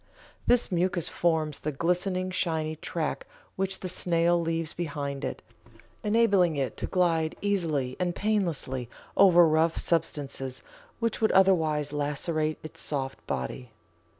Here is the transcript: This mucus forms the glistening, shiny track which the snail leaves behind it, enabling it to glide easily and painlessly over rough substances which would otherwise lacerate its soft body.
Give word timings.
This 0.47 0.71
mucus 0.71 1.07
forms 1.07 1.59
the 1.59 1.71
glistening, 1.71 2.31
shiny 2.31 2.75
track 2.75 3.27
which 3.55 3.81
the 3.81 3.87
snail 3.87 4.41
leaves 4.41 4.73
behind 4.73 5.23
it, 5.23 5.43
enabling 6.03 6.55
it 6.55 6.75
to 6.77 6.87
glide 6.87 7.35
easily 7.39 7.95
and 7.99 8.15
painlessly 8.15 8.89
over 9.15 9.47
rough 9.47 9.77
substances 9.77 10.63
which 10.99 11.21
would 11.21 11.31
otherwise 11.33 11.93
lacerate 11.93 12.57
its 12.63 12.81
soft 12.81 13.27
body. 13.27 13.69